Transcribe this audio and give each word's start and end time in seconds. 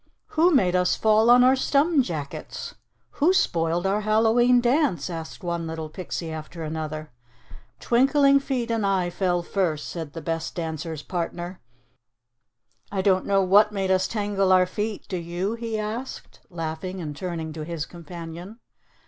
"Who 0.29 0.49
made 0.51 0.75
us 0.75 0.95
fall 0.95 1.29
on 1.29 1.43
our 1.43 1.53
stumjackets?" 1.55 2.73
"Who 3.19 3.33
spoiled 3.33 3.85
our 3.85 4.01
Hallowe'en 4.01 4.59
dance?" 4.59 5.11
asked 5.11 5.43
one 5.43 5.67
little 5.67 5.89
pixie 5.89 6.31
after 6.31 6.63
another. 6.63 7.11
"Twinkling 7.79 8.39
Feet 8.39 8.71
and 8.71 8.83
I 8.83 9.11
fell 9.11 9.43
first," 9.43 9.87
said 9.87 10.13
the 10.13 10.19
best 10.23 10.55
dancer's 10.55 11.03
partner. 11.03 11.59
"I 12.91 13.03
don't 13.03 13.27
know 13.27 13.43
what 13.43 13.71
made 13.71 13.91
us 13.91 14.07
tangle 14.07 14.51
our 14.51 14.65
feet, 14.65 15.07
do 15.07 15.17
you?" 15.17 15.53
he 15.53 15.77
asked, 15.77 16.39
laughing 16.49 16.99
and 16.99 17.15
turning 17.15 17.53
to 17.53 17.63
his 17.63 17.85
companion. 17.85 18.57